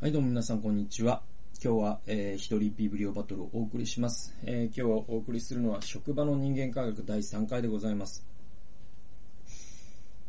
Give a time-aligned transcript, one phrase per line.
[0.00, 1.22] はい、どうも皆さん、こんにちは。
[1.60, 4.32] 今日は、えー、一人ビブリオバトルをお送りします。
[4.44, 8.24] えー、今日お送りするのは、職場の人間科学第3回でございます。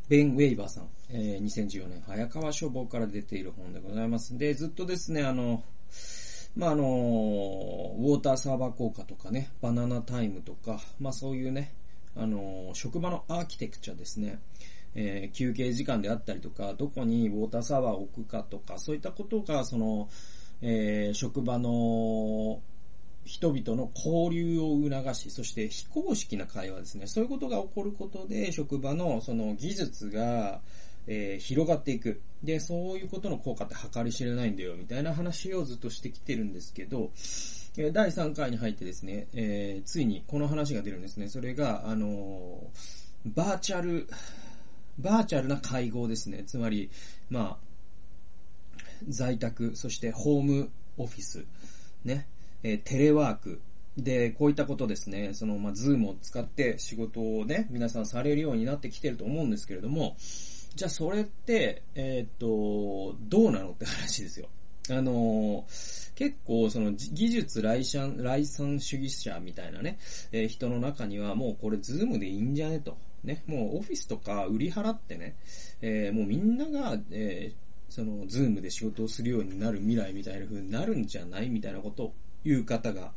[0.08, 4.36] ベン・ウェイバーさん、えー、2014年、早川書房から出ている本でございます。
[4.40, 5.64] で、ずっとですね、あの、
[6.56, 11.76] まあ、あの、ウォーターサーバー効果とかね、バナナタイムとか、まあ、そういうね、
[12.16, 14.40] あの、職場のアーキテクチャですね。
[14.96, 20.10] えー、休憩時間であったりとか、どこにウォーターサーバーを置くかとか、そういったことが、その、
[20.62, 22.62] えー、職場の
[23.26, 27.08] 人々の交流を促し、そして非公式な会話ですね。
[27.08, 30.62] そういうことが起こることで、職場のその技術が、
[31.08, 32.22] えー、広がっていく。
[32.44, 37.12] で、そういうことの効果って計り知れないんだよ、みたいな話をずっとしてきてるんですけど、
[37.78, 41.30] え第3回に入ってですね、えー、ついにこの話が出るんですね。
[41.30, 42.72] それが、あの
[43.26, 44.08] バーチャル、
[45.00, 46.44] バーチャルな会合ですね。
[46.46, 46.90] つまり、
[47.30, 47.70] まあ、
[49.08, 51.46] 在宅、そしてホームオフィス、
[52.04, 52.28] ね、
[52.64, 53.62] えー、テレワーク、
[53.98, 60.16] で、こういったことですね、その、まあ、ズームを使って仕事をね、皆さんされるようになってきてると思うんですけれども、
[60.76, 64.48] じゃあそれって、えー、っと、どうなのって話ですよ。
[64.90, 70.00] あのー、結構その技術礼賛、礼賛主義者みたいなね、
[70.32, 72.98] えー、人の中にはもうこれズームでいいんじゃねと。
[73.24, 75.36] ね、もうオフィスとか売り払ってね、
[75.82, 83.12] えー、もうみんなが、えー、その、ズームで仕事をするようになる未来みたいな風になるんじゃないみたいなことを言う方が、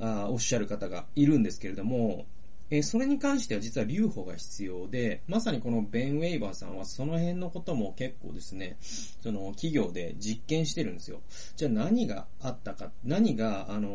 [0.00, 2.26] あおっしゃる方がいるんですけれども、
[2.70, 11.20] えー、それに関しては実は留保が必要で、まさにこのベン・ウェイバーさんはその辺のことも結構ですね、その企業で実験してるんですよ。
[11.56, 13.88] じゃあ何があったか、何が、あの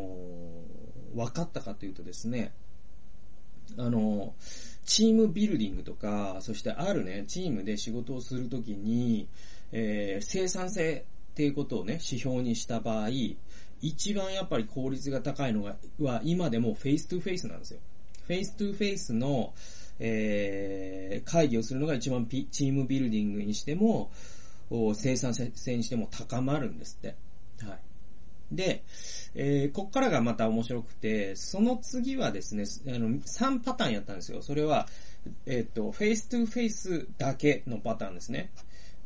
[1.16, 2.54] ー、分かったかというとですね、
[3.78, 4.34] あの、
[4.86, 9.28] チームビルディングとか、そしてあるね、チームで仕事をするときに、
[9.72, 13.10] えー、生産性っていうことをね、指標にした場合、
[13.82, 17.80] 一番やっぱり効率が高いのが、は今でも face to face なんですよ。
[18.28, 19.54] face to face の、
[20.00, 24.12] えー、会議をするのが一番チームビルディングにしても、
[24.96, 27.16] 生産性にしても高まるんですって。
[27.66, 27.80] はい。
[28.56, 28.84] で、
[29.36, 34.42] えー、こっからがまた面白くて、その次はですね、あの、3パターンやったんですよ。
[34.42, 34.88] それは、
[35.46, 38.52] えっ、と、 face to face だけのパターンですね。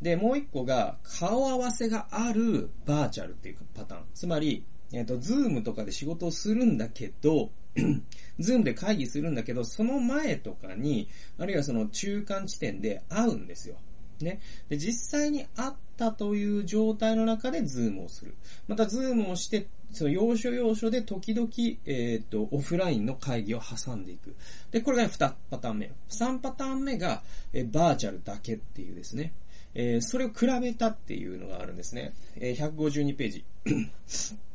[0.02, 4.04] で、もう一個が、顔合わせがあるバーチャルっていうパターン。
[4.14, 7.50] つまり、えっ、ー、と、ズームとかで仕事をするんだけど、
[8.40, 13.78] ズームで会議するんだけど、その前とかに、あるいはその中間地点で会うんですよ。
[14.24, 14.40] ね。
[14.70, 18.36] で、実際に会ったという状態の中でズームをする。
[18.68, 21.48] また、ズームをして、その要所要所で時々、
[21.86, 24.36] えっ、ー、と、オフラインの会議を挟んでいく。
[24.72, 25.92] で、これが2パターン目。
[26.10, 27.24] 3パターン目が、
[27.54, 29.34] えー、バーチャルだけっていうですね。
[29.74, 32.14] えー、それを比べたっていうのがあるんですね。
[32.36, 33.46] え、152ページ。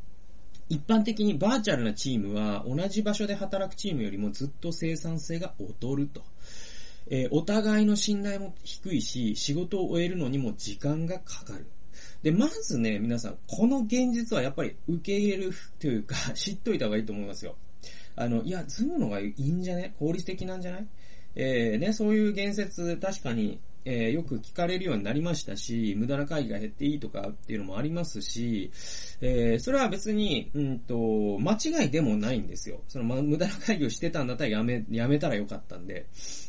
[0.68, 6.22] 一般的にバーチャルなチームは同じ場所で働くチームよりもずっと生産性が劣ると。
[7.10, 11.66] えー、お互いの信頼も低いし、仕事を終えるのにも時間がかかる。
[12.22, 17.56] で、まずね、皆さん、この現実はやっぱり受け入れるというか、 知っといた方がいいと思いますよ。
[18.14, 19.94] あの、いや、ズームの方がいいんじゃね？
[19.98, 20.86] 効率的なんじゃない？
[21.34, 28.70] えー、ね、そういう言説、確かにえー、よく聞かれるようになりましたし、無駄な会議が減っていいとかっていうのもありますし、
[29.20, 32.80] えー、それは別に、うんと、間違いでもないんですよ。
[32.88, 36.06] その、ま、無駄な会議をしてたんだったらやめ、やめたらよかったんで。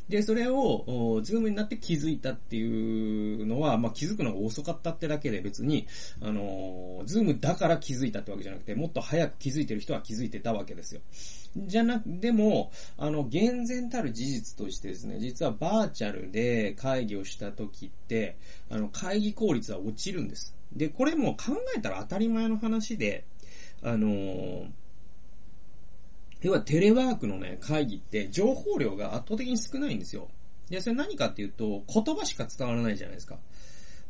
[0.09, 5.87] で、それを、ズームになって気づいたっていうのは、まあ、気づくのが遅かったってだけで別に、
[6.21, 11.01] あの、ズームだから気づいたってわけじゃなくて、もっと早く気づいてる人は気づいてたわけですよ。
[11.55, 18.37] じゃなく、でも、あの、厳然たる事実としてですね、実はバーチャルで会議をした時って、
[18.69, 20.55] あの、会議効率は落ちるんです。
[20.75, 23.25] で、これも考えたら当たり前の話で、
[23.83, 24.67] あのー、
[26.41, 30.29] 要はテレワークのね、会議って情報量が圧倒的に少ないんですよ。
[30.69, 33.37] で、それ何かっていうと、言葉しか伝わらないじゃないですか。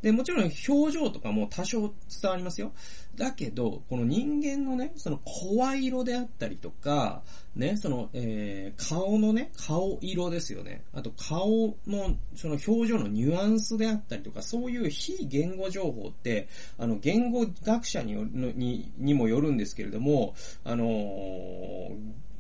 [0.04, 2.74] で、もちろん表情とかも多少伝わりますよ。
[3.16, 7.24] だけど、この人間のね、その声色であったりとか、
[7.56, 10.84] ね、その、えー、顔のね、顔色ですよね。
[10.94, 20.36] あと顔の、その表情のニュアンスであったりとか、そういう非言語情報って、あの、言語学者によるのににもよるんですけれども、
[20.66, 22.34] あのー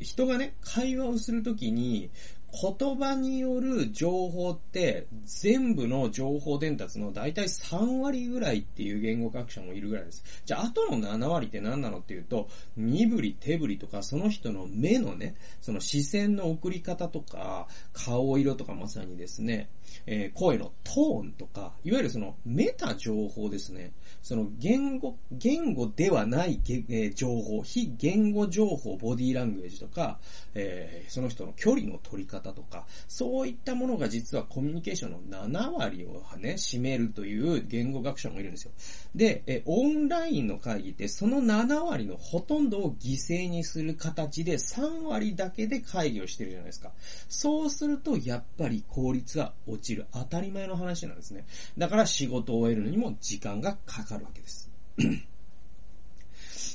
[0.00, 2.10] 人がね、会話をするときに、
[2.52, 10.22] 言葉による情報って全部の情報伝達の大体3割ぐらいっていう言語学者もいるぐらいです。
[10.44, 19.70] じゃあ、あとの7割って何なのっていうと、身振り手振りとか、その人の目のね、その視線の送り方とか、顔色とかまさにですね、
[20.06, 23.92] えー、声のトーンとか、いわゆるそのメタ情報ですね。
[24.22, 30.18] その言語、言語ではない、えー、情報、非言語情報、ボディーラングエージとか、
[30.54, 38.72] えー、その人の距離の取り方とか、そういったものが実はコミュニケーションの7割をね、占めるという言語学者もいるんですよ。
[39.14, 46.92] で、えオンラインの会議ってその7割のほとんどを犠牲にする形で3割だけで会議をしてるじゃないですか。
[47.28, 50.06] そうすると、やっぱり効率は落ちる。
[50.12, 51.44] 当たり前の話なんですね。
[51.76, 54.70] だから仕事を終えるのにも時間がかかるわけです。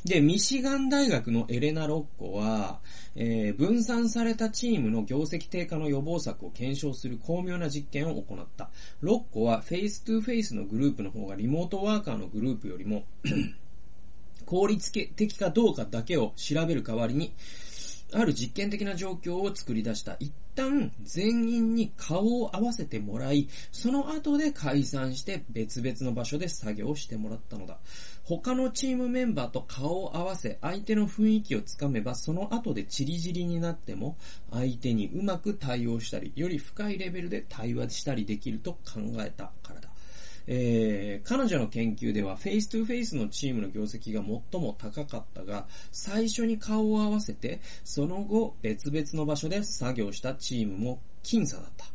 [0.06, 2.80] で、ミシガン大学のエレナ・ロッコは、
[3.16, 8.70] えー、分散されたチームの業績低下の予防策を検証する巧妙な実験を行った。
[9.02, 13.04] ロッコは face-to-face のグループの方がリモートワーカーのグループよりも
[14.46, 17.34] 効率的かどうかだけを調べる代わりに、
[18.14, 20.16] ある実験的な状況を作り出した。
[20.20, 27.80] 一旦全員に顔を合わせてもらい、その後で解散して別々の場所で作業をしてもらったのだ。
[28.24, 34.18] 他のチームメンバーと顔を合わせ、相手の雰囲気をつかめば、その後でチリジリになっても、
[34.52, 39.87] 相手にうまく対応したり、より深いレベルで対話したりできると考えたからだ。
[40.48, 51.86] えー、彼女の研究では face-to-face のチームの業績が最も高かったが、最初に顔を合わせて、その後別々の場所で作業したチームも僅差だった。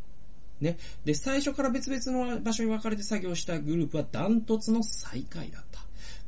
[0.60, 0.78] ね。
[1.04, 5.80] で、最初から別々の場所に分かれて作業したグループはダントツの最下位だった。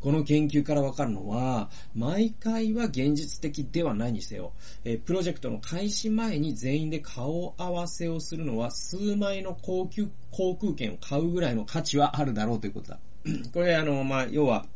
[0.04, 4.52] この研究からわかるのは、毎回は現実的ではないにせよ、
[4.84, 12.98] えプロジェクトの開始前に全員で顔合わせをするのは数枚の高級航空券を買うぐらいの価値はあるだろうということだ。
[13.54, 14.66] これあの、まあ、要は、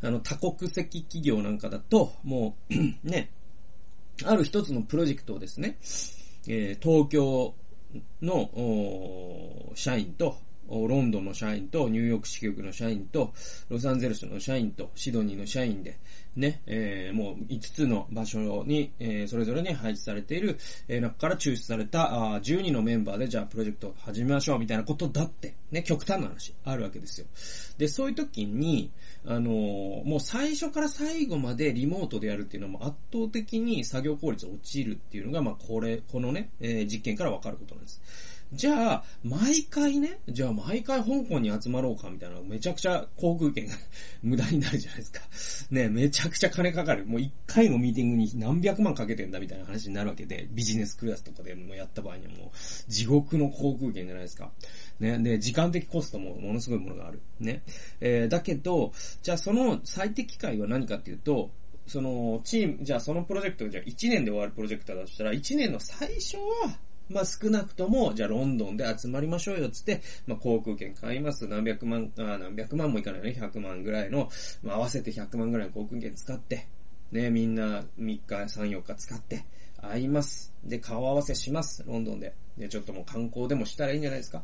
[0.00, 3.32] あの、多国籍企業なんかだと、もう ね、
[4.24, 5.76] ある一つのプロジェクトをですね、
[6.46, 7.52] えー、東京
[8.22, 13.32] の社員と、ロンドンの社員と、ニューヨーク支局の社員と、
[13.68, 15.98] ロサンゼルスの社員と、シドニーの社員で、
[16.36, 27.26] ね、えー、もう5つの場所に、えー、それぞれに配置されている、えー、中から抽出された、あ12のメンバーで、じゃあプロジェクト始めましょう、みたいなことだって、ね、極端な話、あるわけですよ。
[27.78, 28.90] で、そういう時に、
[29.24, 38.00] あのー、もう最初から最後までリモートでやるっていうのも圧倒的に作業効率落ちるっていうのが、まあ、これ、このね、えー、実験からわかることなんです。
[38.52, 43.74] じゃあ、毎回ね、じゃあ毎回香港に集まろうかみたいな、めちゃくちゃ航空券が
[44.22, 45.20] 無駄になるじゃないですか。
[45.70, 47.04] ね、めちゃくちゃ金かかる。
[47.06, 54.52] もう一回のミーティングに何百万かけてんだみたいな話になるわけで、ビジネスクラスとかでもやった場合にはもう、地獄の航空券じゃないですか。
[55.00, 57.20] ね、で、時間的コストもものすごいものがある。
[57.40, 57.62] ね。
[58.00, 58.92] えー、だけど、
[59.22, 61.50] じゃあその最適解は何かっていうと、
[61.86, 71.46] その、チーム、じゃあそのプロジェクト、じゃあ1年で終わるプロジェクトだとしたら、1年の最初は、まあ少なくとも、じゃあロンドンで集まりましょうよ、つって、まあ航空券買います。
[71.46, 73.36] 何百万、あ何百万もいかないね。
[73.38, 74.28] 100万ぐらいの、
[74.62, 76.66] まあ合わせて100万ぐらいの航空券使って、
[77.12, 79.44] ね、みんな3日、3、4日使って、
[79.80, 80.52] 会います。
[80.64, 81.84] で、顔合わせします。
[81.86, 82.34] ロンドンで。
[82.58, 84.42] で、ちょっともう観光でもしたらいいんじゃないですか。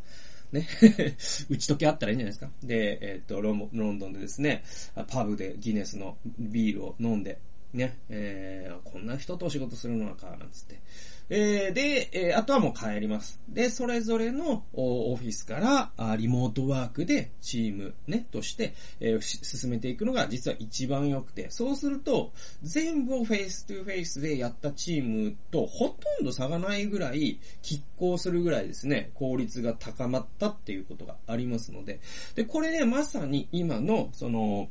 [0.52, 0.68] ね。
[1.48, 2.50] 打ち解けあったらいいんじゃないですか。
[2.62, 4.62] で、えっ、とロ、ロンドンでですね、
[5.08, 7.38] パブでギネスのビールを飲んで、
[7.72, 10.80] ね、えー、こんな人とお仕事するのか、なんつって。
[11.28, 13.40] えー、で、えー、あとはもう帰ります。
[13.48, 32.00] で、それぞれのオフィスからリモートワークでチームね、として、えー、進めていくのが実は一番良くて、そうすると、全部を face-to-face でやったチームとほとんど差がないぐらい、拮抗するぐらいですね、効率が高まったっていうことがありますので、
[32.34, 34.68] で、これね、まさに今の、その、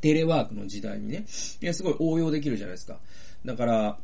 [0.00, 3.00] テレワークの時代にね、すごい応用できるじゃないですか。
[3.44, 3.98] だから、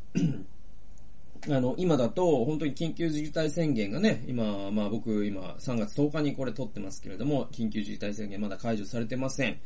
[1.49, 9.59] あの、今だと、本当に緊急事態宣言がね、今、まあ僕、今、3月10日にこれ撮ってますけれども、緊急事態宣言まだ解除されてません。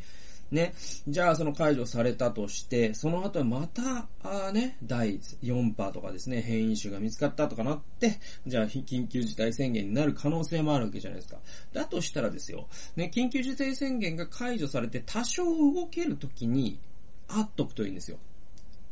[0.52, 0.74] ね。
[1.08, 11.40] じゃあ、その解除されたとして、その後また、あね、第4波とかですね、変異種が見つかったとかなって、じゃあ、緊急事態宣言になる可能性もあるわけじゃないですか。
[11.74, 16.80] だとしたらですよ、ね、緊急事態宣言が解除されて多少動けるときに、
[17.28, 18.18] 会っとくといいんですよ。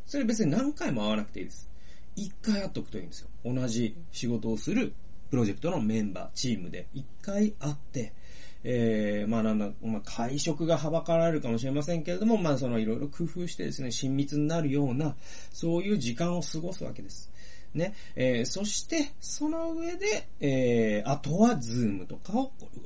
[0.06, 1.73] それ別に何回も会わなくていいです。
[2.16, 3.30] 一回会っとくといいんですよ。
[3.46, 4.94] 同じ仕事をする
[5.30, 8.14] プロジェクトのメンバー、チームで一回会って、
[8.64, 15.16] えー、まあなんだ、まあ会食がはばかられるかもしれませんけれども、まあそのいろいろ工夫してですね、親密になるような、
[15.52, 17.32] そういう時間を過ごすわけです。
[17.74, 17.94] ね。
[18.16, 22.34] えー、そして、その上で、えー、あとはズームとか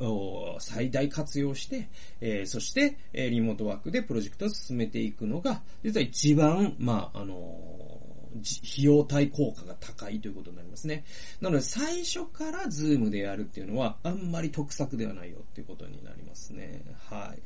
[0.04, 1.90] を最大活用して、
[2.22, 7.97] えー、そして、えリモートワークでプロジェクトを進めていくのが、実は一番、まあ、あの
[8.40, 11.04] 費用対効果が高いということになりますね。
[11.42, 16.82] なので最初からズームでやるっていうのはあんまり得策ではないよっていうことになりますね。
[17.10, 17.40] はい。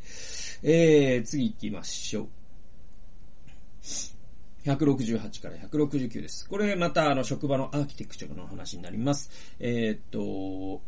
[0.63, 2.27] えー、次行きましょう。
[4.65, 6.47] 168から169です。
[6.47, 9.31] これまたあの職場のアーキテクチャの話になります。
[9.59, 10.81] えー、っと、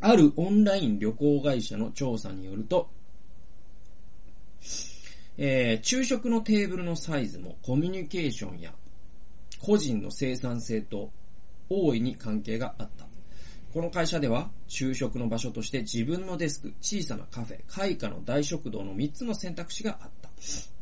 [0.00, 2.90] あるオンライン旅行会社の調査によると、
[5.38, 8.72] えー、昼食のテーブルのサイズもコミュニケーションや
[9.60, 11.10] 個人の生産性と
[11.68, 13.06] 大いに関係があった。
[13.76, 20.30] この会社では、昼食の場所として自分のデスク、小さなカフェ、開花の大食堂の3つの選択肢があった。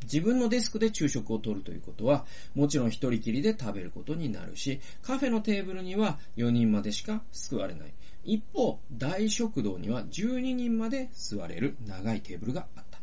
[0.05, 7.95] 自分のデスクで昼食をとるということは、もちろん一人きりで食べることになるし、カフェのテーブルには4人までしか座れない。
[8.23, 12.94] 一方、大食堂には12人まで座れる長いテーブルがあった。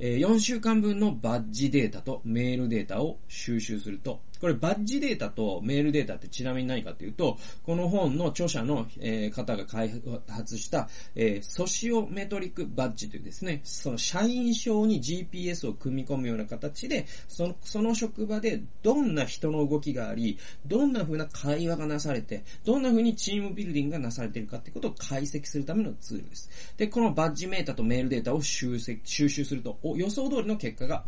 [0.00, 9.90] 4週間分のバッジデータとメールデータを収集すると、これバッジデータとメールデータってちなみに何かというと、この本の著者の、え方が開
[10.28, 26.50] 発した、えソシオメトリックバッジというですね、その社員証に GPS を組み込むような形で、その、その職場でどんな人の動きがあり、どんな風な会話がなされて、どんな風にチームビルディングがなされているかってことを解析するためのツールです。
[26.76, 31.04] で、このバッジメータとメールデータを収収集すると、予想通りの結果が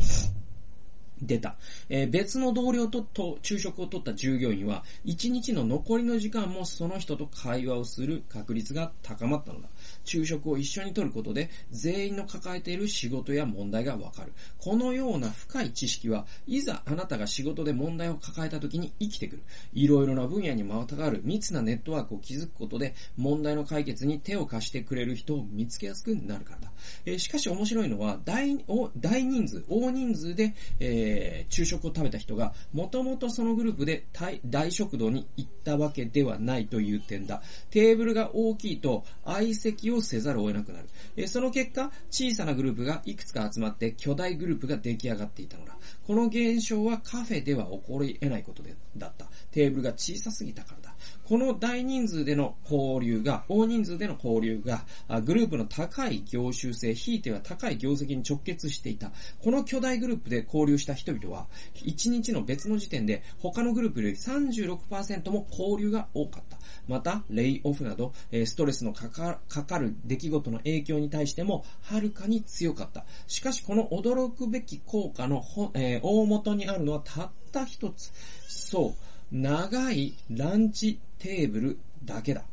[1.23, 1.57] 出た。
[1.89, 9.69] えー、別の同僚とと昼食をとった従業員は、1日の残りの時間もその人と会話をする確率が高まったのだ。
[10.05, 14.33] 昼食を一緒にとることで、全員の抱えている仕事や問題がわかる。
[14.59, 19.43] このような深い知識は、いざあなたが仕事で問題を抱えた時に生きてくる。
[19.73, 26.73] いろいろな分野にまたがる密なネットワークを築くことで、問題の解決に手を貸してくれる人を見つけやすくなるからだ。
[27.05, 28.91] えー、しかし面白いのは、大、大
[29.23, 34.07] 人数、大人数で、えー、昼食を食べた人が、もともとそのグループで
[34.47, 37.43] 大食堂に行ったわけではないという点だ。
[37.71, 40.89] テーブルが大きいと、相席ををせざるを得なくなる。
[41.17, 45.77] え、その結果、小さなグループがいくつか集まって巨大グループが出来上がっていたのだ。
[46.07, 49.27] この現象はカフェでは起こり得ないことでだった。
[49.51, 50.95] テーブルが小さすぎたからだ。
[51.25, 54.85] この大人数での交流が、大人数での交流が、
[55.25, 59.13] グループの高い業種性、ひいては高い業績に直結していた。
[59.41, 66.59] この巨大グループで交流した人々は、1日の別の時点で他のグループより36%も交流が多かった。
[66.89, 68.13] また、レイオフなど、
[68.45, 73.05] ストレスのかかかかる出来事の影響に対しても、はるかに強かった。
[73.29, 78.13] しかし、この驚くべき効果の、えー、大元にあるのはたった一つ。
[78.49, 79.12] そう。
[79.33, 82.45] 長いランチテーブルだけだ。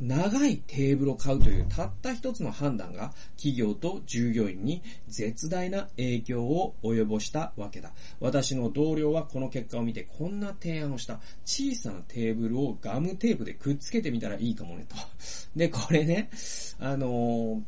[0.00, 7.92] 長いテーブルを買うというたった一つの判断が企業と従業員に絶大な影響を及ぼしたわけだ。
[8.20, 11.20] 私の同僚はこの結果を見てこんな提案をした。
[11.44, 14.96] 小さなテーブルをガムテープでくっつけてみたらいいかもねと。
[15.56, 16.30] で、これね、
[16.78, 17.62] あのー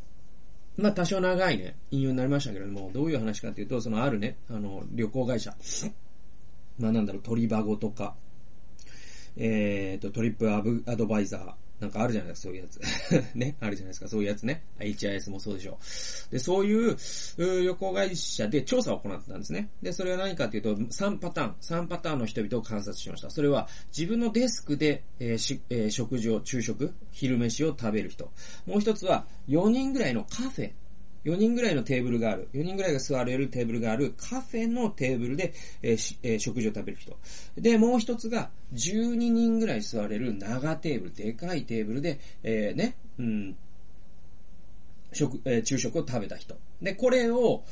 [0.79, 5.55] まあ、多少長いね、引用になりましたけれども、どういう話かというと、そのあるね、あの、旅行会社。
[6.79, 8.15] まあ、なんだろう、鳥バゴとか、
[9.39, 11.53] えっ、ー、と、トリップアブアドバイザー。
[11.81, 12.81] なんかあるじゃないですか、そういうやつ。
[13.37, 14.65] ね、あるじゃないですか、そういうやつね。
[14.81, 15.79] HIS もそうでしょ
[16.29, 16.33] う。
[16.33, 16.97] で、そういう
[17.39, 19.69] 旅行会社で調査を行ってたんですね。
[19.81, 23.31] で、それは何かというと、3パターン、3パターンの人々を観察しました。
[23.31, 28.33] それは、自分のデスクで、えーしえー、食事を、昼食、昼飯を食べる人。
[28.67, 30.73] もう一つは、4人ぐらいのカフェ
[31.25, 37.17] 4人ぐらいのテーブルがある、4人ぐらいが座れるテーブルがあるカフェのテーブルで、えーえー、食事を食べる人。
[37.57, 43.57] で、もう一つが12人ぐらい座れる長テーブル、でかいテーブルで、えー、ね、うん、
[45.13, 46.57] 食、えー、昼食を食べた人。
[46.83, 47.65] で、これを、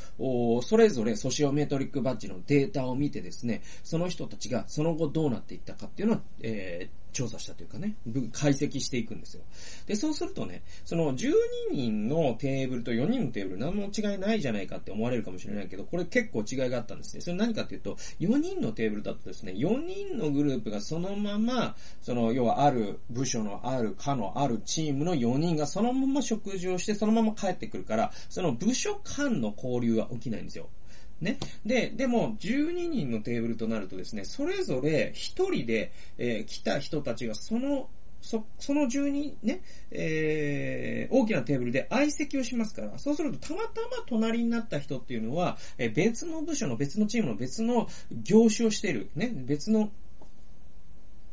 [0.62, 7.96] それぞれソシオメトリックバッジのデータを見てですね、その人たちがその後どうなっていったかっていうのを、えー、調査したというかね、
[8.30, 9.42] 解析していくんですよ。
[9.87, 11.32] で、そうするとね、その12
[11.73, 17.23] 人のテーブルと4人のテーブル何も違いないじゃないかって思われるかもしれないけど、これ結構違いがあったんですね。
[17.23, 30.68] それ何かっていうと、4人のテーブルだとですね、4人のグループがそのまま、その、要はある部署のある課のあるチームの4人がそのまま食事をしてそのまま帰ってくるから、その部署間の交流は起きないんですよ。
[31.20, 31.38] ね。
[31.64, 37.88] で、でも、12人のテーブルとなるとですね、それぞれ1人で、えー、来た人たちがその、
[38.20, 49.90] そ、その12ね、えー、大きなテーブルで相席をしますから、そうするとたまたま隣になった人っていうのは、えー、別の部署の別のチームの別の業種をしている、ね、別の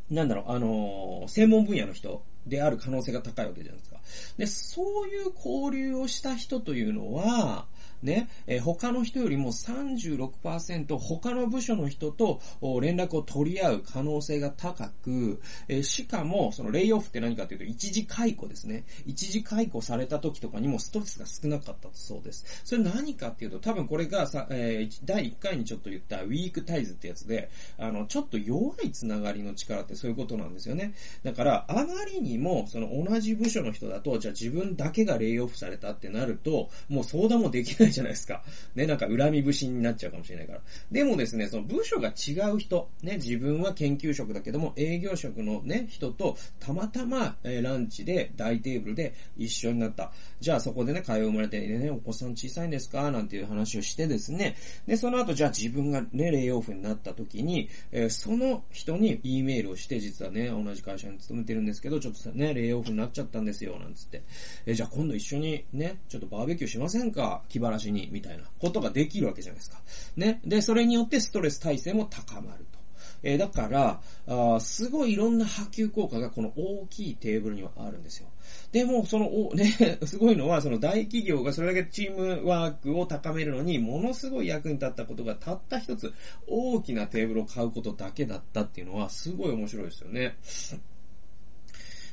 [0.09, 3.99] なんだろう、あの専門分野の人である可能性が高いわけじゃないですか。
[4.37, 7.65] で、そういう交流をした人というのは、
[8.03, 12.41] ね、えー他の人よりも36%他の部署の人と
[12.81, 18.85] 連絡を取り合う可能性が高く、えーしかも、そのレイオフって何かというと、一時解雇ですね。
[19.05, 22.45] 一時解雇された時とかにもストレスが少なかったそうです。
[22.63, 30.93] それ何かっていうと、多分これがさ、えー第1回にちょっと言ったウィークタイズってやつで、あの、ちょっと弱いつながりの力ってそういうことなんですよね。
[31.23, 38.43] だから、あまりにも、その同じ部署の人だと、じゃあ自分だけがレイオフされたってなると、もう相談もできないじゃないですか。
[38.75, 40.61] ね、なんか恨み節になっちゃうかもしれないから。
[40.91, 50.11] でもですね、その部署が違う人、ね、自分は研究職だけども、営業職のね、人と、たまたま、えーランチで、大テーブルで一緒になった。
[50.39, 53.11] じゃあそこでね、会話生まれて、ね、お子さん小さいんですか？
[53.11, 54.55] なんていう話をしてですね、
[54.87, 64.21] で、その後、じゃあ自分がね、レイオフになった時に、えーその人に E メールをして、実はね、同じ会社に勤めてるんですけど、ちょっとね、レイオフになっちゃったんですよ、なんつって。
[64.65, 67.43] えーじゃあ今度一緒にね、ちょっとバーベキューしませんか？
[67.49, 69.81] 気晴らしに、みたいなことができるわけじゃないですか。
[70.15, 70.41] ね。
[70.45, 72.79] で、それによってストレス耐性も高まると。
[73.23, 78.27] えーだから、あすごいいろんな波及効果がこの大きいテーブルにはあるんですよ。
[78.73, 79.73] でも、その、おね、
[80.05, 86.13] すごいのは、その大企業がそれだけチームワークを高めるのに、ものすごい役に立ったことがたった一つ、
[86.47, 90.37] 大きなテーブルを買うことだけだったっていうのは、すごい面白いですよね。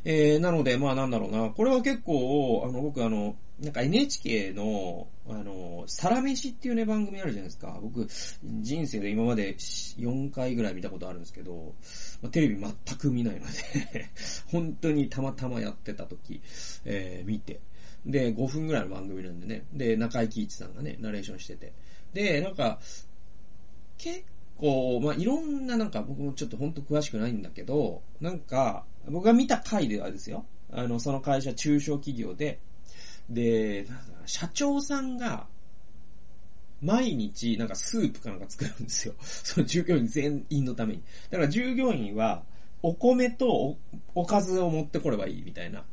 [0.05, 7.79] えー、なので、まあなんだろうな、これは結構、あの、僕あの、なんか NHK の、あの、サラメシっていうね、番組あるじゃないですか。
[7.83, 8.09] 僕、
[8.43, 11.75] 人生で今まで4回ぐらい見たことあるんですけど、
[12.23, 14.11] まあ、テレビ全く見ないので、
[14.51, 16.41] 本当にたまたまやってた時、
[16.87, 17.61] えー、見て。
[18.07, 19.65] で、5分ぐらいの番組なんでね。
[19.75, 21.75] で、中井貴一さんがね、ナレーションしてて。
[22.15, 22.81] で、なんか、
[23.99, 24.25] 結
[24.61, 30.45] こう、まあ、いろんななんか僕もちょっとほんと詳しくないんだけど、なんか、僕が見た回ではですよ。
[30.71, 32.61] あの、その会社中小企業で、
[33.31, 33.87] で、
[34.27, 35.47] 社長さんが、
[36.83, 39.15] 毎日なんかスープかなんか作るんですよ。
[39.21, 41.03] その従業員全員のために。
[41.31, 42.43] だから従業員は、
[42.83, 43.79] お米とお
[44.15, 45.85] おかずを持ってこればいいみたいな。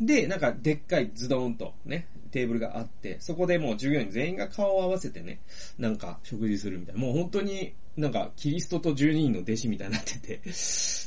[0.00, 5.40] で、なんかでっかいズドーンとね、テーブルがあって、そこでもう従業員全員が顔を合わせてね、
[5.78, 7.00] なんか食事するみたいな。
[7.00, 10.40] もう本当になんかキリストと12人の弟子みたいになってて。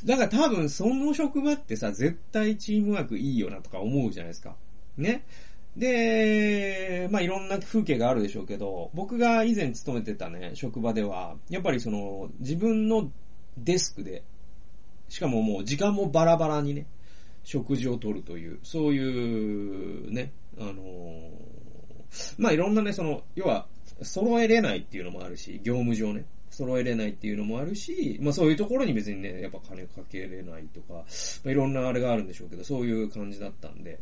[0.04, 4.56] だから多分その職場ってさ、絶対チームワークいいよなとか思うじゃないですか。
[4.96, 5.24] ね。
[5.76, 13.10] で、まあいろんな風景があるでしょうけど、僕が以前勤めてたね、職場では、やっぱりその、自分の
[13.56, 14.24] デスクで、
[15.08, 16.86] しかももう時間もバラバラにね、
[17.44, 21.58] 食事をとるという、そういうね、あのー
[22.38, 23.66] まあいろんなね、その、要は、
[24.02, 31.04] 揃えれないっていうのもあるし、業務上ね、揃えれないっていうのもあるし、まあそういうところに別にね、やっぱ金かけれないとか、ま
[31.46, 33.98] あ、いろんなあれがあるんでしょうけど、そういう感じだったんで、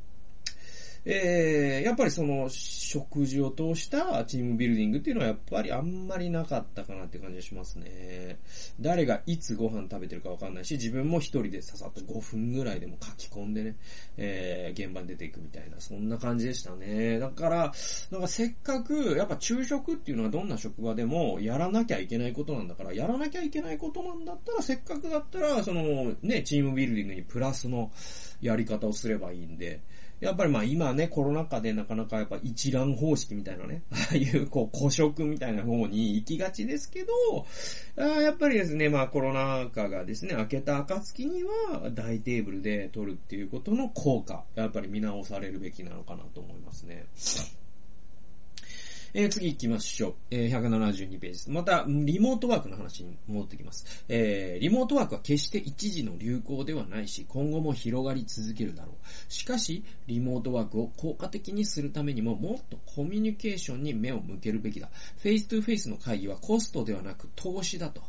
[1.09, 8.40] えー、やっぱりその、食事を通したチームビルディングっていうのはやっぱりあんまりなかったかなって感じがしますね。
[8.81, 13.77] 誰がいつご飯食べてるかわかんないし、自分も一人でささっと5分ぐらいでも書き込んでね、
[14.16, 17.21] えー、現場に出ていくみたいな、そんな感じでしたね。
[17.21, 17.73] だから、
[18.11, 27.92] なんかせっかく、やっぱ昼食っていうのはどんな職場でもやらなきゃいけないことなんだから、やらなきゃいけないことなんだったら、せっかくだったら、その、ね、チームビルディングにプラスの
[28.40, 29.81] やり方をすればいいんで、
[30.20, 37.12] やっぱりまあ今ね、コロナ禍でなかなかやっぱ一覧方式みたいなね、 ああいうこう古食みたいな方に行きがちですけど、
[37.96, 47.07] やっぱりですね、まあコロナ禍がですね、明けた暁には大テーブルで取るっていうことの効果、やっぱり見直されるべきなのかなと思いますね。
[49.14, 50.14] えー次行きましょう。
[50.31, 51.51] えー172ページ。
[51.51, 54.05] また、リモートワークの話に戻ってきます。
[54.09, 59.33] えーリモートワークは決して一時の流行ではないし、今後も広がり続けるだろう。
[59.33, 64.90] しかし、リモートワークを効果的にするためにも、もっとコミュニケーションに目を向けるべきだ。
[65.18, 68.03] face-to-face の会議はコストではなく投資だと。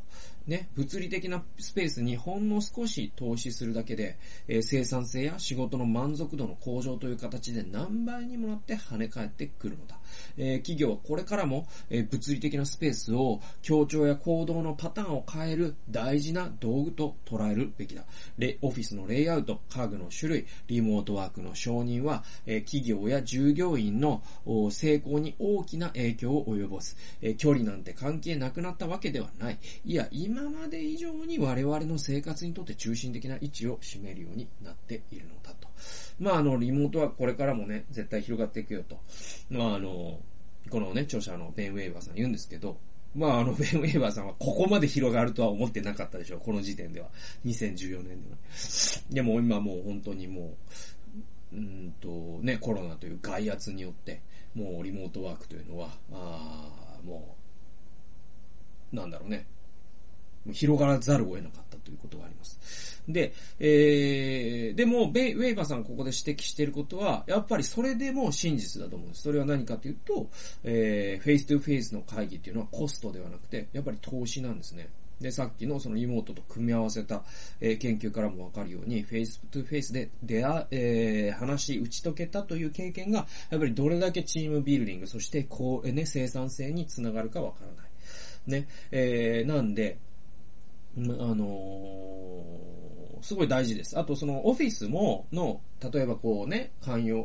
[0.48, 9.98] ね、物理的なスペースにほんの少し投資するだけで、えー生産性や仕事の満足度の向上という形で何倍にもなって跳ね返ってくるのだ。
[10.38, 18.06] えー企業はこれからも、えー物理的なスペースを協調や行動のパターンを変える大事な道具と捉えるべきだ。
[18.38, 24.24] レオフィスのレイアウト、家具の種類、リモートワークの承認は、え企業や従業員の
[24.72, 26.96] 成功に大きな影響を及ぼす。
[27.22, 29.60] え距離なんて関係なくなったわけではない。
[29.86, 35.68] いや、今今まで以上に我々の生活にとって中心的な位置を占めるようになっているのだと。
[36.20, 39.00] まあ、あの、リモートはこれからもね、絶対広がっていくよと。
[39.50, 40.20] まあ、あの、
[40.70, 42.78] このね、著者のベン・ウェイバーさん言うんですけど、
[43.16, 46.40] まあ、あの、ベン・ウェーバーさんはここまで広がるとは思ってなかったでしょう。
[46.40, 47.10] この時点では。
[47.46, 48.38] 2014年では。
[49.10, 50.56] でも今もう本当にも
[51.54, 52.10] う、うんと、
[52.44, 54.22] ね、コロナという外圧によって、
[54.54, 57.36] もうリモートワークというのは、ああも
[58.94, 59.48] う、なんだろうね。
[60.54, 62.98] 広がらざるを得なかったということがあります。
[63.08, 69.24] で、えー、でも、ベイ、ウェイバーさんここで指摘していることは、やっぱりそれでも真実だと思うんです。
[69.24, 70.30] それは何かというと、
[70.64, 74.90] えー、 face-to-faceの会議っていうのはコストではなくて、やっぱり投資なんですね。
[75.22, 77.24] で、さっきのそのリモートと組み合わせた、
[77.60, 87.88] えー、研究からもわかるように、 face-to-faceで出会、えー、話、打ち解けたという経験が、やっぱりどれだけチームビルディング、そしてこう、ね、生産性につながるかわからない。
[88.48, 89.98] ね、えー、なんで、
[90.98, 93.98] あのー、すごい大事です。
[94.00, 97.24] あと、そのオフィスも、の、例えばこうね、観葉、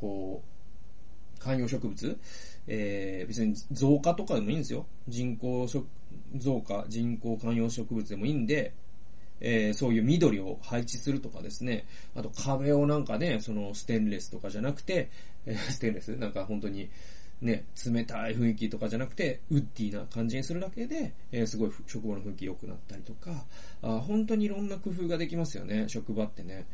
[0.00, 2.18] こう、観葉植物、
[2.66, 4.86] えー、別に増加とかでもいいんですよ。
[5.08, 5.66] 人口
[6.36, 8.74] 増加、人口観葉植物でもいいんで、
[9.40, 11.86] えー、そういう緑を配置するとかですね。
[12.14, 15.08] あと壁をなんかね、そのステンレスとかじゃなくて、
[15.46, 16.14] えー、ステンレス？
[16.16, 16.90] なんか本当に、
[17.42, 23.44] ね、冷たい雰囲気とかじゃなくて、ウッディな感じにするだけで、えー、すごい職場の雰囲気良くなったりとか、
[23.82, 26.66] あ本当にいろんな工夫ができますよね、職場ってね。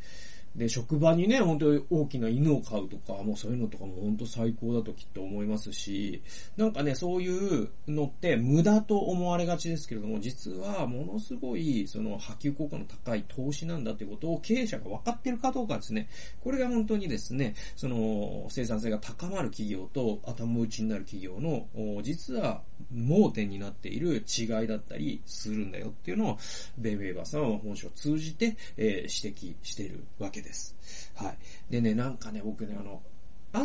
[0.56, 6.22] で、職場にね、本当に大きな犬を飼うとか、もうそういうのとかも本当最高だときっと思いますし、
[6.56, 7.28] なんかね、そうい
[7.64, 16.08] うのって無駄と思われがちですけれども、実はものすごい、その波及効果の高い投資なんだということを経営者が分かってるかどうかですね。
[16.42, 21.66] これが本当にですね、その生産性が高まる企業と頭打ちになる企業の、
[22.02, 22.62] 実は
[22.94, 26.38] 盲点になっている違いだったりするんだよっていうのを、
[26.78, 30.45] ベイベーバーさんは本書を通じて、えー、指摘してるわけです。
[30.46, 30.76] です。
[31.16, 31.36] はい。
[31.70, 33.02] でね、なんかね、僕ね、あの、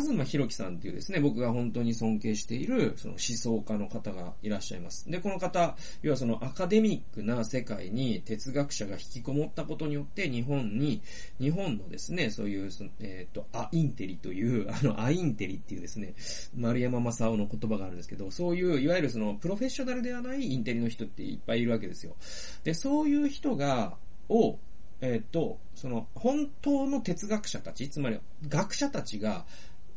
[0.00, 5.10] 東博樹さんっていうですね、僕が本当に尊敬している、その思想家の方がいらっしゃいます。
[5.10, 11.02] で、この方、要はそのアカデミックな世界に哲学者が引きこもったことによって、日本に、
[11.38, 16.14] 日本のですね、そういう、えっ、ー、と、アインテリという、 あの、アインテリっていうですね、
[16.56, 22.16] 丸山正夫の言葉があるんですけど、そういう、いわゆるその、プロフェッショナルではないインテリの人っていっぱいいるわけですよ。
[22.64, 23.96] で、そういう人が、
[24.28, 24.58] を、
[25.02, 29.44] えっ、ー、と、その、本当の哲学者たち、つまり学者たちが、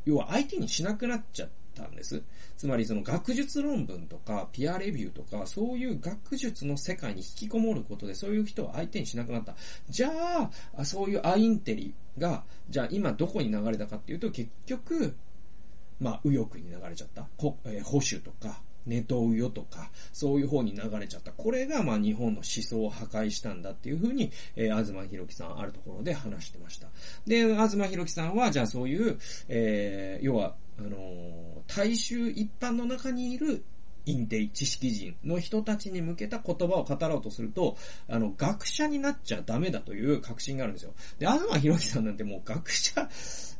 [0.04, 2.24] 要は相手にしなくなっちゃったんです。
[2.58, 9.56] つまりその学術論文とか、ピアレビューとか、そういう学術の世界に引きこもることで、そういう人は相手にしなくなった。
[9.90, 10.10] じゃ
[10.76, 15.16] あ、そういうアインテリが、じゃあ今どこに流れたかっていうと、結局、
[16.00, 17.28] まあ、右翼に流れちゃった。
[17.66, 21.32] えー、保守とか、ネトウヨとか、そういう方に流れちゃった。
[21.32, 26.88] これが、まあ、日本の思想を破壊したんだっていうふうに、えー、東博樹さんあるところで話してました。
[27.26, 29.18] で、東博樹さんは、じゃあそういう、
[29.50, 31.34] えー、要は、あのー、
[31.68, 33.64] 大衆一般の中にいる
[34.06, 40.94] インテリ、知識人の人たちに向けた言葉を語ろうとすると、あの、学者になっちゃダメだという確信があるんですよ。
[41.20, 43.10] で、東博樹さんなんてもう学者、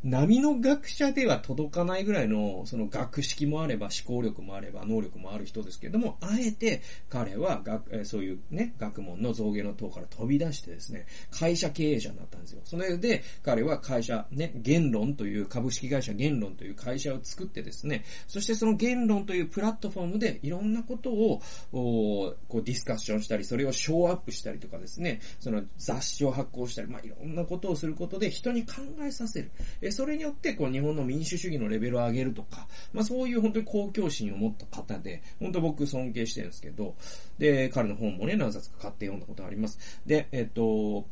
[0.06, 12.62] 波の学者では届かないぐらいの、その学識もあれば、思考力もあれば、能力もある人ですけれども、あえて彼は学、そういうね、学問の造形の塔から飛び出してですね、会社経営者になったんですよ。
[12.66, 21.42] それで、彼は会社、ね、言論という株式会社言論という会社を作ってですね、そしてその言論というプラットフォームでいろんなことを、
[21.72, 29.50] こうディスカッションしたり、それをショーアップしたりとかですね、その雑誌を発行したり、まあ、いろんなことをすることで人に考えさせる。
[29.96, 36.96] それによって、こう、日本の民主主義のレベルを上げるとか、まあ、そういう本当に公共心を持った方で、本当僕尊敬してるんですけど、
[37.38, 39.80] で、彼の本もね、何冊か買って読んだことあります。
[40.06, 41.06] で、えっと、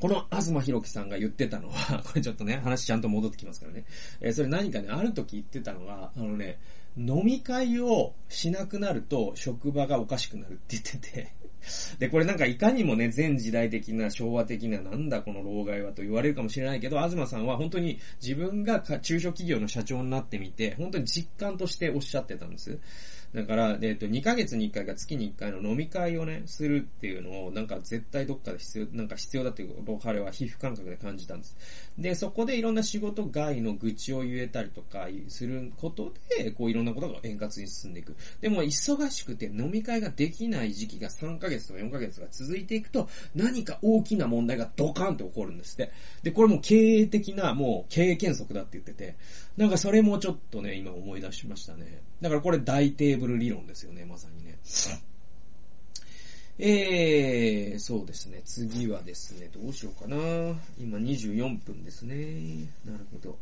[0.00, 3.84] この東博樹さんが言ってたのは、 これちょっとね、話ちゃんと戻ってきますからね。
[4.20, 6.58] えー、それ何かね、ある時言ってたのが、あのね、
[6.96, 11.32] 飲み会をしなくなると職場がおかしくなるって言ってて
[11.98, 22.78] で、これなんかいかにもね、全時代的な昭和的ななんだこの老害はと言われるかもしれないけど、東さんは本当に自分が中小企業の社長になってみて、本当に実感としておっしゃってたんです。
[23.34, 31.56] だから、えっ、と、2ヶ月に1回か月に1回の飲み会をね、するっていうのを、なんか絶対どっかで必要、なんか必要だっていうことを彼は皮膚感覚で感じたんです。
[31.96, 38.16] で、そこでいろんな仕事外の愚痴を言えたりとかすることで、こういろんなことが円滑に進んでいく。
[38.40, 45.92] でも忙しくて飲み会ができない時期が3ヶ月とか4ヶ月が続いていくと、何か大きな問題がドカンって起こるんですって。
[46.24, 49.14] で、これも経営的な、もう経営原則だって言ってて、
[49.56, 52.02] なんかそれもちょっとね、今思い出しましたね。
[52.20, 54.58] だからこれ大テーブル理論ですよね、まさにね。
[56.62, 58.42] えー、そうですね。
[58.44, 60.16] 次はですね、どうしようかな。
[60.78, 62.68] 今24分ですね。
[62.84, 63.38] なるほど。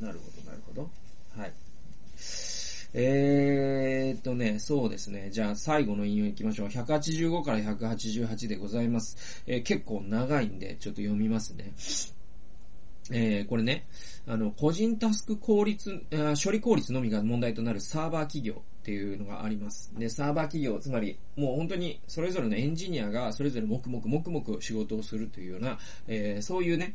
[0.00, 0.90] なるほど、なるほど。
[1.36, 1.52] はい。
[2.96, 5.28] えーっとね、そうですね。
[5.30, 6.68] じゃあ最後の引用行きましょう。
[6.68, 9.42] 185から188でございます。
[9.46, 11.72] えー、結構長いんで、ちょっと読みますね。
[13.10, 13.86] えー、これね、
[14.26, 16.02] あの、個人タスク効率、
[16.42, 19.92] 処理効率のみが問題となるサーバー企業っていうのがあります。
[19.98, 26.94] で、サーバー企業、つまり、もう本当にそれぞれのエンジニアがそれぞれ黙々黙々仕事をするというような、えー、そういうね、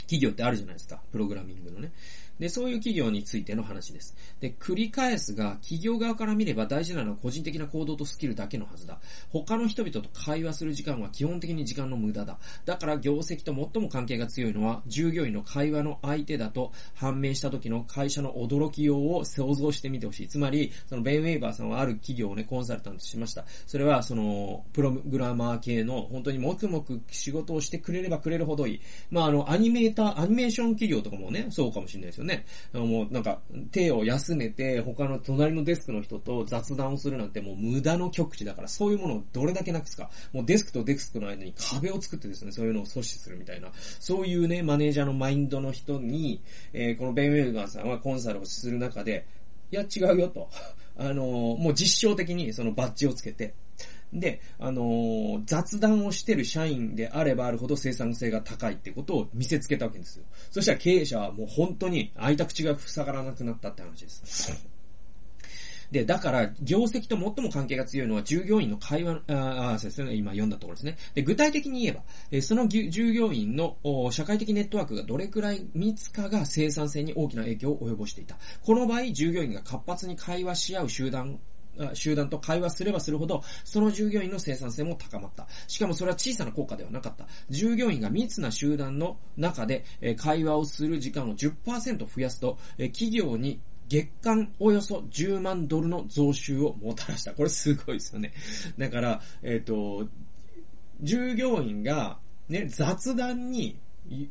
[0.00, 1.00] 企業ってあるじゃないですか。
[1.12, 1.92] プログラミングのね。
[2.38, 4.16] で、そういう企業についての話です。
[4.40, 9.00] で、繰り返すが、企業側から見れば大事なのは個人的な行動とスキルだけのはずだ。
[9.30, 12.38] 他の人々と会話する時間は基本的に時間の無駄だ。
[12.64, 20.28] だから業績と最も関係が強いのは、従業員の会話の相手だと判明した時の会社の驚きようを想像してみてほしい。
[20.28, 23.44] つまり、そのベン・ウェイバーさんはある企業をね、コンサルタントしました。
[23.66, 28.80] それは、その、プログラマー系の、本当にもくもく仕事をしてくれればくれるほどいい。
[29.10, 32.27] まあ、あの、アニメーター、アニメーション企業とかもね、そうかもしれないですよね。
[32.28, 33.40] ねもうなんか、
[33.72, 40.10] 手を休めて、他の隣のデスクの人と雑談をするなんてもう無駄の極致だから、そういうものをどれだけなくすか。
[40.32, 49.26] もうデスクとデスクの間に壁を作ってですね、そういうのを阻止するみたいな、そういうね、マネージャーのマインドの人に、えー、このベン・ウェルガーさんはコンサルをする中で、
[49.70, 50.48] いや、違うよと。
[50.96, 53.54] あのー、もう実証的にそのバッジをつけて、
[54.12, 60.24] で、あのー、雑談をしてる社員であればあるほど生産性が高いってことを見せつけたわけですよ。
[60.50, 64.68] そしたら経営者はもう本当に開いた口が塞がらなくなったって話です。
[65.90, 70.98] で、だから、業績と最も関係が強いのは従業員の会話、ああ、そうですね、今読んだところですね。
[71.14, 73.78] で、具体的に言えば、えその従業員の
[74.10, 78.36] 社会的ネットワークがどれくらい密かが生産性に大きな影響を及ぼしていた。
[78.62, 81.38] この場合、従業員が活発に会話し合う集団
[81.94, 85.46] 集団と会話すればするほど、その従業員の生産性も高まった。
[85.66, 87.26] しかもそれは小さな効果ではなかった。
[87.50, 97.32] 従業員が密な集団の中でえ会話をする時間を10%増やすと、え企業に月間およそ10万ドルの増収をもたらした。
[97.32, 98.32] これすごいですよね。
[98.76, 100.08] だから、えっ、ー、と、
[101.00, 103.78] 従業員が、ね、雑談に、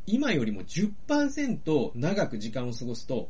[0.06, 3.30] 今よりも10%長く時間を過ごすと、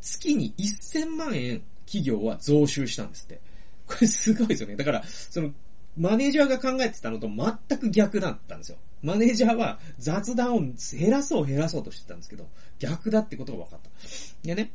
[0.00, 3.40] 月に1000万円企業は増収したんですって。
[3.86, 4.76] これすごいですよね。
[4.76, 5.50] だから、その、
[5.98, 8.78] マネージャーが考えてたのと全く逆だったんですよ。
[9.02, 12.48] マネージャーは雑談を減らそう減らそうとしてたんですけど、
[12.78, 13.90] 逆だってことが分かった。
[14.46, 14.70] でね、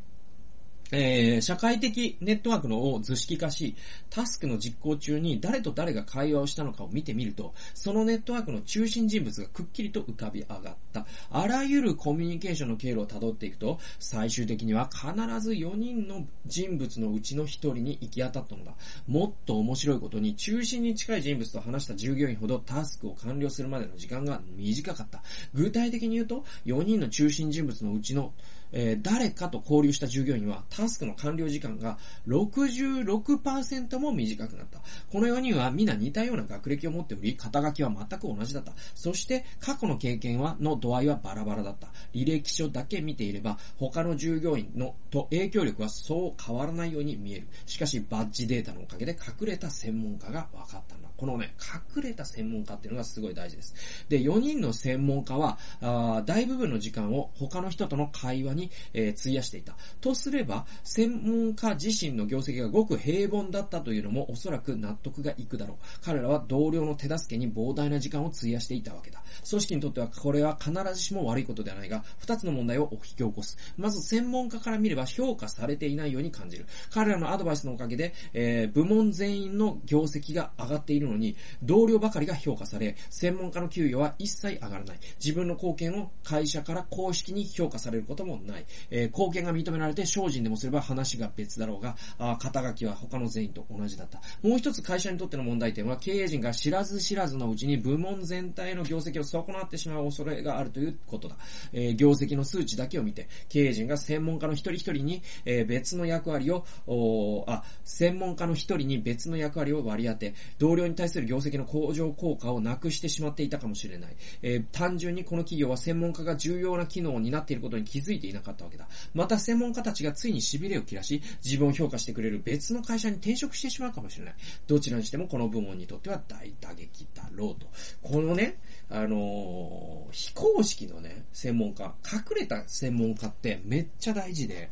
[0.92, 3.76] えー、社会的ネットワークのを図式化し、
[4.10, 11.06] タスクの実行中に誰と誰が会話をしたのかを見てみると、そのネットワークの中心人物がくっきりと浮かび上がった。
[11.32, 15.08] あらゆるコミュニケーションの経路を辿っていくと、最終的には必
[15.40, 18.74] ず4人の人物のうちの1人に行き当たったのだ。
[19.08, 25.24] もっと面白いことに、中心に近い人物と話した従業員ほどタスクを完了するまでの時間が短かった。
[25.54, 28.34] 具体的に言うと、4人の中心人物のうちの
[28.72, 31.98] えー、誰かと交流した従業員はタスクの完了時間が
[32.28, 34.80] 66%も短くなった。
[35.12, 38.74] この4人は皆似たような学歴を持っており、肩書きは全く同じだった。
[38.94, 41.88] そして過去の経験は、の度合いはバラバラだった。
[42.14, 47.48] 履歴書だけ見ていれば、他の従業員のと影響力はそう変わらないように見える。
[47.66, 51.10] しかし、バッジデータのおかげで隠れた専門家が分かったんだ。
[51.18, 51.54] このね、
[51.96, 53.74] 隠れた専門家っていうのがすごい大事です。
[54.10, 59.76] で、4人の専門家は、あ大部分の時間を他の人との会話に、えー、費やしていた。
[60.02, 65.86] とすれば、専門家自身の業績がごく平凡だったというのもおそらく納得がいくだろう。
[66.04, 69.24] 彼らは同僚の手助けに膨大な時間を費やしていたわけだ。
[69.48, 73.58] 組織にとってはこれは必ずしも悪いことではないが、2つの問題を引き起こす。
[73.78, 76.66] まず、専門家から見れば評価されていないように感じる。
[76.92, 85.00] 彼らのアドバイスのおかげで、えー、部門全員の業績が上がっているるのに、同僚ばかりが評価され、専門家の給与は一切上がらない。
[85.24, 88.66] 自分の貢献を会社から公式に評価されることもない。
[88.90, 94.22] えー、貢献が認められて精進でもすれば話が別だろうが、あ肩書きは他の全員と同じだった。
[94.42, 101.38] もう一つ会社にとっての問題点は、経営陣が知らず知らずのうちに部門全体の業績を損なってしまう恐れがあるということだ。
[101.74, 114.16] えー、業績の数値だけを見て、経営陣が専門家の一人一人に、えー、別の役割を、おあ、専門家の一人に別の役割を割り当て、同僚に対する業績の向上効果をなくしてしまっていたかもしれない。
[114.42, 118.88] えー、単純にこの企業は専門家が重要な機能を担っていることに気づいていななかったわけだ。
[119.14, 124.36] また専門家たちがついに痺れを切らし、自分を評価してくれる別の会社に転職してしまうかもしれない。
[124.68, 127.68] どちらにしてもこの部門にとっては大打撃だろうと。
[128.02, 134.70] このね、あのー、非公式のね、専門家、隠れた専門家ってめっちゃ大事で、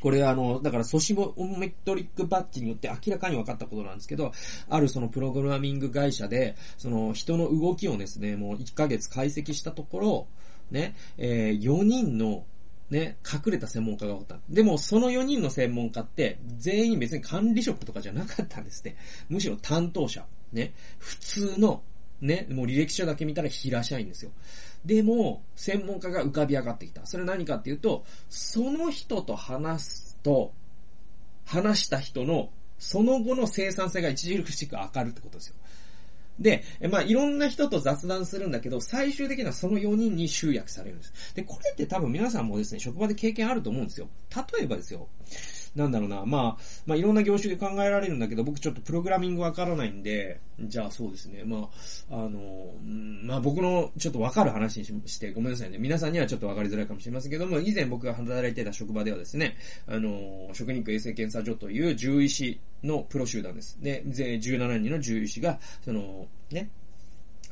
[0.00, 4.32] これあの、だからソシモメトリックバッジによって明らかに分かったことなんですけど、
[4.68, 10.26] あるそのプログラミング会社で、その人の動きをですね、もう1ヶ月解析したところ、
[10.70, 12.44] ね、えー、4人の
[12.90, 14.36] ね、隠れた専門家がおった。
[14.48, 18.96] でも、その4人の専門家って、全員別に管理職とかじゃなかったんですって。
[19.28, 20.24] むしろ担当者。
[20.52, 21.82] ね、普通の、
[22.20, 24.32] ね、もう履歴書だけ見たら平社員ですよ。
[24.84, 27.06] でも、専門家が浮かび上がってきた。
[27.06, 30.52] それ何かっていうと、その人と話すと、
[31.44, 35.54] 話した人の、その後の生産性が著しく上がるってことですよ。
[36.40, 41.34] で、まあ、いろんな人と雑談するんだけど、最終的にはその4人に集約されるんです。
[41.34, 44.08] で、これって多分皆さんもですね、職場で経験あると思うんですよ。
[44.34, 45.08] 例えばですよ、
[45.74, 51.68] なんだろうな、まあ、まあいろんな業種で考えられるんだけど、僕ちょっとプログラミングわからないんで、じゃあそうですね、ま
[52.10, 52.74] あ、あの、
[53.22, 55.78] まあ僕のちょっとわかる話にしてごめんなさいね。
[55.78, 59.56] 皆さんにはちょっとわかりづらいかもしれませんけども、以前僕が働いてた職場ではですね、
[59.86, 63.78] あの、食肉衛生検査所という獣医師のプロ集団です。
[63.80, 66.70] で、17人の獣医師が、その、ね、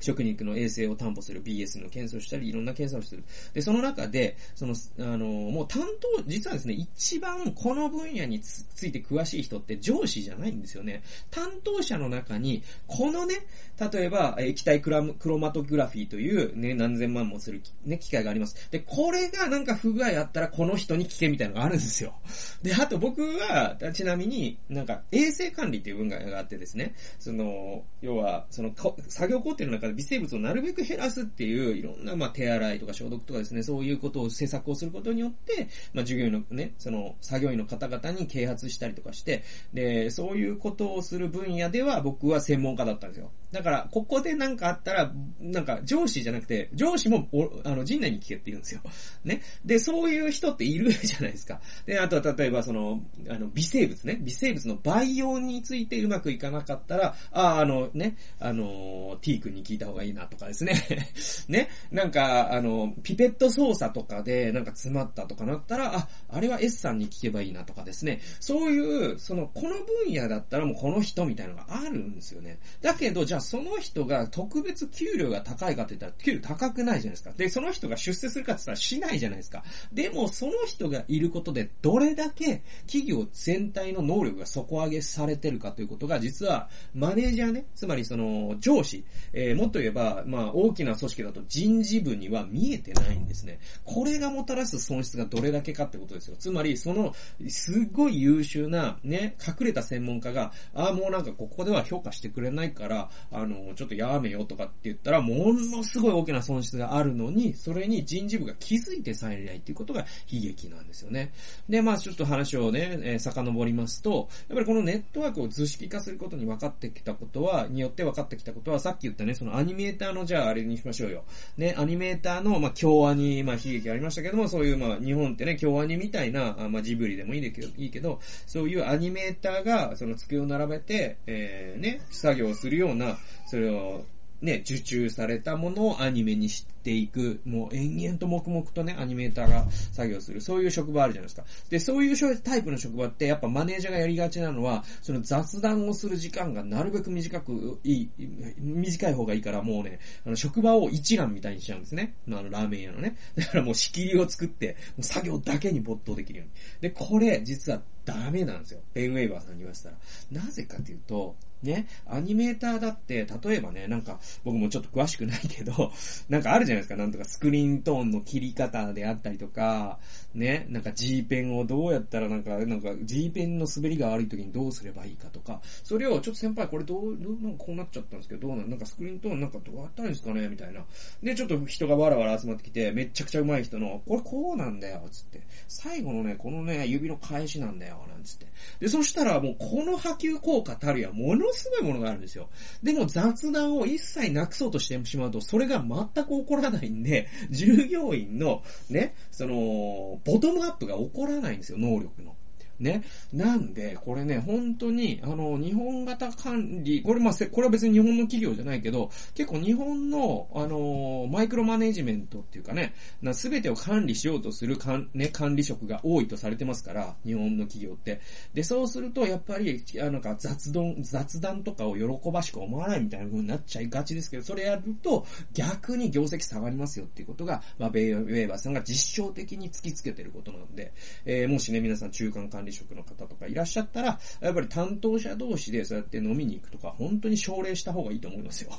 [0.01, 3.25] 食肉の衛生を担保する BS の検査をしたり、いろんな検査をする。
[3.53, 11.03] で、その中で、その、あの、もう担当、実はですね、一番この分野につついて詳しい人って上司じゃないんですよね。
[11.31, 13.47] 担当者の中に、このね、
[13.93, 18.71] 例えば、液体クラクロマトグラフィーというね、何千万もする、ね、機械があります。
[18.71, 22.15] で、これがなんか不具合あったら、この人に聞けみたいなのがあるんですよ。
[22.63, 28.73] で、あと僕は、ちなみになんか衛生管理っていう分野があってですね、その、要は、その、
[29.09, 43.31] 作業工程の中微生物をなるべく減らすっていう、いろんな、まあ、手洗いとか消毒とかですね、そういうことを施策をすることによって、まあ、従業員のね、その、作業員の方々に啓発したりとかして、で、そういうことをする分野では僕は専門家だったんですよ。
[43.53, 48.83] だから、ここでなんかあったら、なんか上司じゃなくて、上司もお、あの、陣内に聞けって言うんですよ。
[49.25, 49.41] ね。
[49.65, 51.61] で、そういう人っているじゃないですか。
[51.87, 54.19] で、あとは例えばその、あの、微生物ね。
[54.21, 60.75] 微生物の培養についてうまくいかなかったら、ああ、あのね、あの、T 君に聞いた方がいいなとかですね。
[61.49, 61.71] ね。
[61.91, 68.21] なんか、あの、ピペット操作とかでなんか詰まったとかなったら、あ、あれは S さんに聞けばいいなとかですね。
[68.41, 69.71] そういう、その、この
[70.05, 72.59] 分野だったらもうこの人みたいなのがあるんですよね。
[72.83, 77.33] だけど、じゃあその人が特別給料が高いかって言ったら、給料高くないじゃないですか。
[77.37, 79.65] で、その人が出世するかって言ったらしないじゃないですか。
[79.93, 93.61] でも、その人がいることで、どれだけ企業全体の能力が底上げされてるかということが、実は、マネージャーね、つまりその、上司、えー、もっと言えば、まあ、大きな組織だと人事部には見えてないんですね。
[93.85, 96.37] これがもたらす損失がどれだけかってことですよ。
[96.39, 97.15] つまり、その、
[97.49, 111.33] すっごい優秀な、ね、隠れた専門家が、ああ、もうなんかここでは評価してくれないから、あの、ちょっとやめよとかって言ったら、ものすごい大きな損失があるのに、それに人事部が気づいてさえないっていうことが悲劇なんですよね。
[111.69, 121.25] で、まあちょっと話をね、えー、遡りますと、やっぱりこのネットワークを図式化することに分かってきたことは、によって分かってきたことは、さっき言ったね、そのアニメーターのじゃああれにしましょうよ。
[121.57, 134.05] ね、アニメーターの、まあ京アニ、まあ悲劇ありましたけども、そういうまあ日本ってね、京アニみたいな、あまあジブリでもいいけど、いいけど、そういうアニメーターが、その机を並べて、えー、ね、作業をするような、それを、
[134.41, 141.45] ね、受注されたものをアニメにしていく、もう延々と黙々とね、アニメーターが作業する、そういう職場あるじゃないですか。
[141.71, 148.11] で、そういうタイプの職場って、やっぱマネージャーがやりがちなのは、その雑談をする時間がなるべく短く、いい、
[148.59, 152.15] 短い方がいいから、もうね、あの、職場を一覧みたいにしちゃうんですね。
[152.29, 153.17] あの、ラーメン屋のね。
[153.35, 156.53] だからもう仕切りを作って、もう作業だけに没頭できるように。
[156.81, 158.81] で、これ、実はダメなんですよ。
[158.95, 159.97] ベン・ウェイバーさんに言わせたら。
[160.31, 165.93] なぜかというと、ね、アニメーターだって、例えばね、なんか、僕もちょっと詳しくないけど、
[166.29, 169.99] なんかあるじゃないですか、なんとかスクリーントーンの切り方であったりとか、
[170.35, 180.49] ね、なんか G ペンをどうやったらなんか、なんか G ペンの滑りが悪い時にどうすればいいかとか、それをちょっと先輩これどう、どう、なんかこうなっちゃったんですけど、どうなんなんかスクリーントーンなんかどうやったんですかね？
[180.49, 180.85] みたいな。
[181.23, 185.41] で、ちょっと人がわらわら集まってきて、めちゃくちゃ上手い人の、これこうなんだよ、つって。
[185.67, 188.47] 最後のね、このね、指の返しなんだよ、なんつって。
[188.81, 192.49] で、そしたらもうこの波及効果たるや、もののすごいものがあるんですよ。
[192.83, 202.38] でも雑談を一切なくそうとしてしまうと、それが全く起こらないんで、従業員の、ね、その、ボトムアップが起こらないんですよ、能力の。
[202.81, 203.03] ね。
[203.33, 212.95] なんで、これね、本当に、あの、日本型管理、これまあ、これは別に日本の企業じゃないけど、結構日本の、あの、マイクロマネジメントっていうかね、
[213.33, 218.21] すべてを管理しようとするかん、ね、管理職が多いとされてますから、日本の企業って。
[218.55, 230.93] で、そうすると、やっぱり、あなんか雑談、雑談とかを喜ばしく思わないみたいな風になっちゃいがちですけど、それやると、逆に業績下がりますよっていうことが、まあ、ベイウェーバーさんが実証的に突きつけてることなので、
[231.25, 238.71] えー、もしね、皆さん中間管理理職の方とかいらっしゃったら、やっぱり担当者同士でそうやって飲みに行くとか、本当に奨励した方がいいと思いますよ。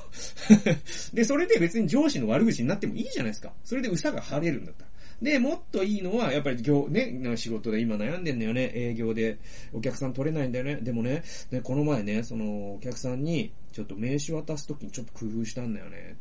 [1.13, 3.53] で、それで別に上司の悪口になってもいいじゃないですか。
[3.63, 4.89] それでうさが晴れるんだったら。
[5.21, 8.71] で、もっといいのは、やっぱり業、ね、仕事で今悩んでんだよね。
[8.73, 9.37] 営業で
[9.73, 10.77] お客さん取れないんだよね。
[10.77, 16.15] でもね、で、この前ね、そのお客さんに、ちょっと名刺渡すときにちょっと工夫したんだよね。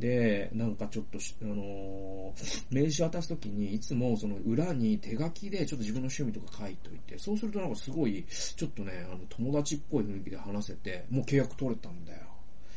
[0.00, 8.24] で、なんかちょっとあのー、名刺渡すときに、いつもその裏に手書きでちょっと自分の趣味とか書いといて、そうするとなんかすごい、
[8.56, 12.20] ちょっとね、あの、友達っぽい雰囲気で話せて、もう契約取れたんだよ。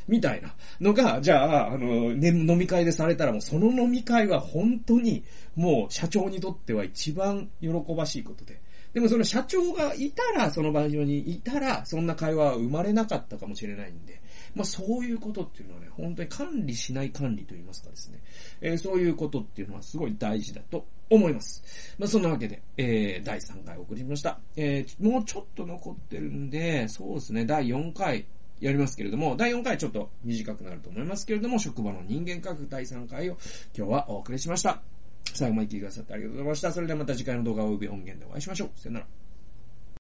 [0.06, 5.24] みたいなのが、じゃあ、あの、ね、飲み会でされたらもうその飲み会は本当に
[5.56, 8.60] もう社長にとっては一番喜ばしいことで。
[8.94, 14.22] でもその社長がいたら、その場所にいたら、そんな会話は生まれなかったかもしれないんで、
[14.56, 18.20] まあそういうことっていうのはね、本当に管理しない管理といいますかですね、
[18.62, 21.96] えー、そういうことっていうのはすごい大事だと思います。
[21.98, 24.40] まあそんなわけで、えー、第3回送りました。
[24.56, 28.26] えー、もうちょっと残ってるんで、そうですね、第4回、
[28.60, 33.38] やりますけれども、第4回ちょっと短くなると思いますけれども、職場の人間科学第3回を
[33.76, 34.82] 今日はお送りしました。
[35.34, 36.72] 最後まで聞いてくださってありがとうございました。
[36.72, 38.70] それではまた次回の動画及び音源でお会いしましょう。
[38.76, 39.23] さよなら。